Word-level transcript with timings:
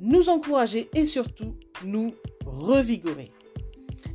nous 0.00 0.28
encourager 0.28 0.88
et 0.94 1.06
surtout 1.06 1.56
nous 1.84 2.14
revigorer. 2.44 3.32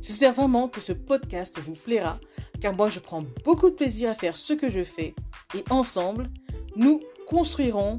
J'espère 0.00 0.32
vraiment 0.32 0.68
que 0.68 0.80
ce 0.80 0.92
podcast 0.92 1.58
vous 1.58 1.74
plaira 1.74 2.18
car 2.60 2.74
moi 2.74 2.88
je 2.88 3.00
prends 3.00 3.24
beaucoup 3.44 3.70
de 3.70 3.74
plaisir 3.74 4.10
à 4.10 4.14
faire 4.14 4.36
ce 4.36 4.52
que 4.52 4.70
je 4.70 4.84
fais 4.84 5.14
et 5.54 5.64
ensemble, 5.70 6.30
nous 6.76 7.00
construirons 7.26 7.98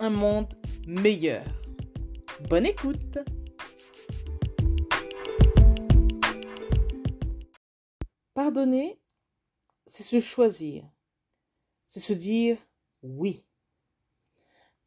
un 0.00 0.10
monde 0.10 0.52
meilleur. 0.86 1.44
Bonne 2.48 2.66
écoute 2.66 3.18
Pardonner, 8.34 9.00
c'est 9.86 10.02
se 10.02 10.18
choisir, 10.18 10.84
c'est 11.86 12.00
se 12.00 12.12
dire 12.12 12.58
oui. 13.02 13.46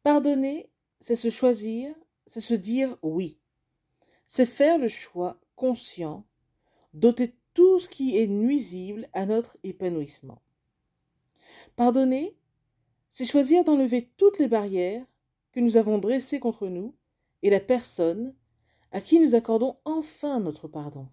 Pardonner, 0.02 0.70
c'est 1.00 1.16
se 1.16 1.30
choisir, 1.30 1.94
c'est 2.28 2.40
se 2.42 2.54
dire 2.54 2.96
oui. 3.02 3.38
C'est 4.26 4.46
faire 4.46 4.78
le 4.78 4.88
choix 4.88 5.40
conscient 5.56 6.26
d'ôter 6.92 7.34
tout 7.54 7.78
ce 7.78 7.88
qui 7.88 8.18
est 8.18 8.26
nuisible 8.26 9.08
à 9.14 9.26
notre 9.26 9.56
épanouissement. 9.64 10.42
Pardonner, 11.74 12.36
c'est 13.08 13.24
choisir 13.24 13.64
d'enlever 13.64 14.10
toutes 14.16 14.38
les 14.38 14.48
barrières 14.48 15.04
que 15.52 15.60
nous 15.60 15.76
avons 15.76 15.98
dressées 15.98 16.38
contre 16.38 16.68
nous 16.68 16.94
et 17.42 17.50
la 17.50 17.60
personne 17.60 18.34
à 18.92 19.00
qui 19.00 19.20
nous 19.20 19.34
accordons 19.34 19.76
enfin 19.84 20.40
notre 20.40 20.68
pardon. 20.68 21.08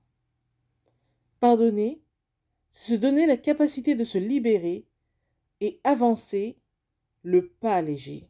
Pardonner, 1.39 2.01
c'est 2.69 2.93
se 2.93 2.99
donner 2.99 3.25
la 3.25 3.37
capacité 3.37 3.95
de 3.95 4.03
se 4.03 4.17
libérer 4.17 4.85
et 5.61 5.79
avancer 5.85 6.57
le 7.23 7.49
pas 7.49 7.81
léger. 7.81 8.29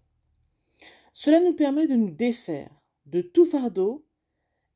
Cela 1.17 1.39
nous 1.39 1.53
permet 1.53 1.87
de 1.87 1.95
nous 1.95 2.11
défaire 2.11 2.69
de 3.05 3.21
tout 3.21 3.45
fardeau 3.45 4.05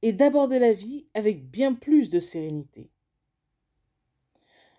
et 0.01 0.13
d'aborder 0.13 0.59
la 0.59 0.73
vie 0.73 1.07
avec 1.13 1.49
bien 1.49 1.73
plus 1.73 2.09
de 2.09 2.19
sérénité. 2.19 2.91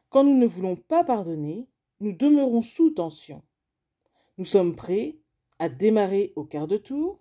Quand 0.08 0.24
nous 0.24 0.36
ne 0.36 0.46
voulons 0.46 0.76
pas 0.76 1.04
pardonner, 1.04 1.68
nous 2.00 2.12
demeurons 2.12 2.62
sous 2.62 2.90
tension. 2.90 3.42
Nous 4.38 4.44
sommes 4.44 4.74
prêts 4.74 5.18
à 5.58 5.68
démarrer 5.68 6.32
au 6.36 6.44
quart 6.44 6.66
de 6.66 6.76
tour. 6.76 7.20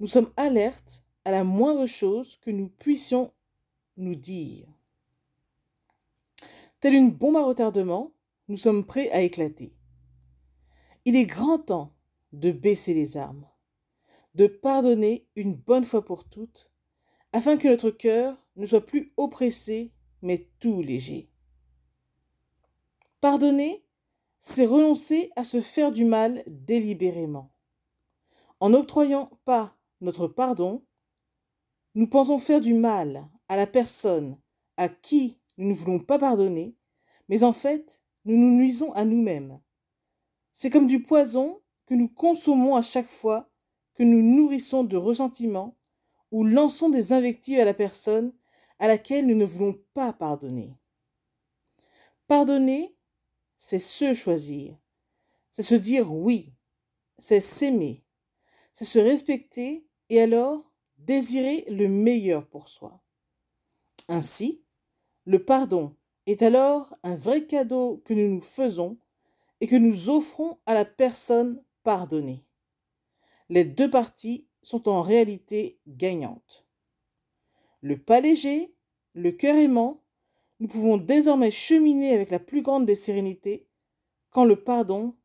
Nous 0.00 0.06
sommes 0.06 0.30
alertes 0.36 1.02
à 1.24 1.30
la 1.32 1.44
moindre 1.44 1.86
chose 1.86 2.36
que 2.36 2.50
nous 2.50 2.68
puissions 2.68 3.32
nous 3.96 4.14
dire. 4.14 4.68
Telle 6.80 6.94
une 6.94 7.10
bombe 7.10 7.36
à 7.36 7.42
retardement, 7.42 8.12
nous 8.48 8.56
sommes 8.56 8.86
prêts 8.86 9.10
à 9.10 9.20
éclater. 9.22 9.74
Il 11.04 11.16
est 11.16 11.26
grand 11.26 11.58
temps 11.58 11.92
de 12.32 12.52
baisser 12.52 12.94
les 12.94 13.16
armes, 13.16 13.46
de 14.36 14.46
pardonner 14.46 15.26
une 15.34 15.54
bonne 15.54 15.86
fois 15.86 16.04
pour 16.04 16.24
toutes, 16.28 16.70
afin 17.32 17.56
que 17.56 17.68
notre 17.68 17.90
cœur 17.90 18.46
ne 18.56 18.66
soit 18.66 18.84
plus 18.84 19.14
oppressé, 19.16 19.94
mais 20.20 20.50
tout 20.60 20.82
léger. 20.82 21.30
Pardonner, 23.22 23.86
c'est 24.38 24.66
renoncer 24.66 25.30
à 25.36 25.44
se 25.44 25.62
faire 25.62 25.90
du 25.90 26.04
mal 26.04 26.42
délibérément. 26.46 27.50
En 28.60 28.70
n'octroyant 28.70 29.30
pas 29.46 29.74
notre 30.02 30.28
pardon, 30.28 30.84
nous 31.94 32.06
pensons 32.06 32.38
faire 32.38 32.60
du 32.60 32.74
mal 32.74 33.30
à 33.48 33.56
la 33.56 33.66
personne 33.66 34.38
à 34.76 34.90
qui 34.90 35.40
nous 35.56 35.70
ne 35.70 35.74
voulons 35.74 35.98
pas 35.98 36.18
pardonner, 36.18 36.76
mais 37.30 37.42
en 37.42 37.54
fait, 37.54 38.02
nous 38.26 38.36
nous 38.36 38.58
nuisons 38.58 38.92
à 38.92 39.06
nous-mêmes. 39.06 39.60
C'est 40.52 40.68
comme 40.68 40.86
du 40.86 41.02
poison 41.02 41.62
que 41.86 41.94
nous 41.94 42.08
consommons 42.08 42.76
à 42.76 42.82
chaque 42.82 43.08
fois 43.08 43.50
que 43.96 44.02
nous 44.02 44.22
nourrissons 44.22 44.84
de 44.84 44.96
ressentiment 44.96 45.76
ou 46.30 46.44
lançons 46.44 46.90
des 46.90 47.12
invectives 47.12 47.58
à 47.58 47.64
la 47.64 47.74
personne 47.74 48.32
à 48.78 48.88
laquelle 48.88 49.26
nous 49.26 49.34
ne 49.34 49.44
voulons 49.44 49.78
pas 49.94 50.12
pardonner. 50.12 50.76
Pardonner, 52.28 52.94
c'est 53.56 53.78
se 53.78 54.12
choisir, 54.12 54.76
c'est 55.50 55.62
se 55.62 55.74
dire 55.74 56.12
oui, 56.12 56.52
c'est 57.18 57.40
s'aimer, 57.40 58.04
c'est 58.72 58.84
se 58.84 58.98
respecter 58.98 59.86
et 60.10 60.20
alors 60.20 60.70
désirer 60.98 61.64
le 61.68 61.88
meilleur 61.88 62.46
pour 62.46 62.68
soi. 62.68 63.02
Ainsi, 64.08 64.62
le 65.24 65.42
pardon 65.42 65.96
est 66.26 66.42
alors 66.42 66.94
un 67.02 67.14
vrai 67.14 67.46
cadeau 67.46 68.02
que 68.04 68.12
nous 68.12 68.34
nous 68.34 68.42
faisons 68.42 68.98
et 69.60 69.66
que 69.66 69.76
nous 69.76 70.10
offrons 70.10 70.58
à 70.66 70.74
la 70.74 70.84
personne 70.84 71.62
pardonnée. 71.82 72.46
Les 73.48 73.64
deux 73.64 73.90
parties 73.90 74.48
sont 74.62 74.88
en 74.88 75.02
réalité 75.02 75.78
gagnantes. 75.86 76.66
Le 77.80 77.98
pas 77.98 78.20
léger, 78.20 78.74
le 79.14 79.32
cœur 79.32 79.56
aimant, 79.56 80.02
nous 80.58 80.68
pouvons 80.68 80.96
désormais 80.96 81.50
cheminer 81.50 82.12
avec 82.12 82.30
la 82.30 82.38
plus 82.38 82.62
grande 82.62 82.86
des 82.86 82.94
sérénités 82.94 83.68
quand 84.30 84.44
le 84.44 84.62
pardon 84.62 85.16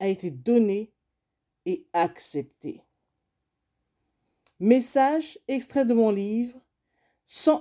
a 0.00 0.08
été 0.08 0.30
donné 0.30 0.92
et 1.66 1.86
accepté. 1.92 2.82
Message 4.60 5.38
extrait 5.46 5.84
de 5.84 5.94
mon 5.94 6.10
livre 6.10 6.60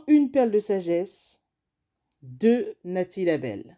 une 0.08 0.32
perles 0.32 0.52
de 0.52 0.60
sagesse 0.60 1.44
de 2.22 2.76
Nathalie 2.84 3.26
Labelle. 3.26 3.78